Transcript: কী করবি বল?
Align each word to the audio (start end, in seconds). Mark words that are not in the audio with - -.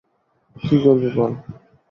কী 0.55 0.75
করবি 0.83 1.09
বল? 1.15 1.31